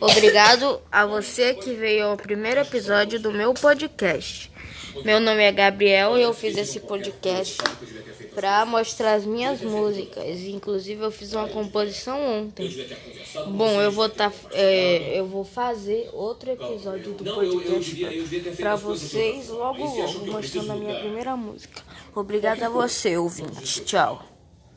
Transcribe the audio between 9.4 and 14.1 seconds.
músicas. Inclusive eu fiz uma composição ontem. Bom, eu vou